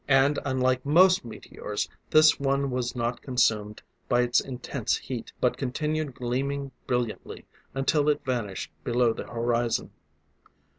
And, 0.07 0.39
unlike 0.45 0.83
most 0.83 1.23
meteors, 1.23 1.87
this 2.09 2.39
one 2.39 2.71
was 2.71 2.95
not 2.95 3.21
consumed 3.21 3.83
by 4.09 4.21
its 4.21 4.41
intense 4.41 4.97
heat, 4.97 5.31
but 5.39 5.57
continued 5.57 6.15
gleaming 6.15 6.71
brilliantly 6.87 7.45
until 7.75 8.09
it 8.09 8.25
vanished 8.25 8.71
below 8.83 9.13
the 9.13 9.27
horizon. 9.27 9.91